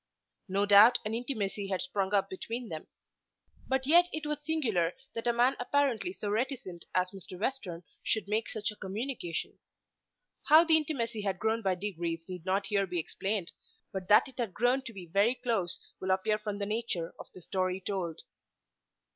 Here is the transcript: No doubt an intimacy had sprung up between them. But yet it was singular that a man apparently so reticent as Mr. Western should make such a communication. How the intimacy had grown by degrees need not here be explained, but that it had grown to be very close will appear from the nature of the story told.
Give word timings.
No 0.47 0.65
doubt 0.65 0.97
an 1.05 1.13
intimacy 1.13 1.67
had 1.67 1.83
sprung 1.83 2.11
up 2.11 2.27
between 2.27 2.69
them. 2.69 2.87
But 3.67 3.85
yet 3.85 4.09
it 4.11 4.25
was 4.25 4.41
singular 4.43 4.93
that 5.13 5.27
a 5.27 5.31
man 5.31 5.55
apparently 5.59 6.11
so 6.11 6.27
reticent 6.31 6.85
as 6.95 7.11
Mr. 7.11 7.39
Western 7.39 7.83
should 8.01 8.27
make 8.27 8.49
such 8.49 8.71
a 8.71 8.75
communication. 8.75 9.59
How 10.45 10.63
the 10.63 10.75
intimacy 10.75 11.21
had 11.21 11.37
grown 11.37 11.61
by 11.61 11.75
degrees 11.75 12.27
need 12.27 12.47
not 12.47 12.65
here 12.65 12.87
be 12.87 12.97
explained, 12.97 13.51
but 13.93 14.07
that 14.07 14.27
it 14.27 14.39
had 14.39 14.55
grown 14.55 14.81
to 14.85 14.91
be 14.91 15.05
very 15.05 15.35
close 15.35 15.79
will 15.99 16.09
appear 16.09 16.39
from 16.39 16.57
the 16.57 16.65
nature 16.65 17.13
of 17.19 17.27
the 17.35 17.41
story 17.43 17.79
told. 17.79 18.21